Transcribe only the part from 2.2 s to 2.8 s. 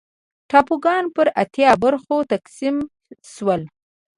تقسیم